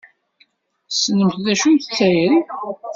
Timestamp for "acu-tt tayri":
1.51-2.37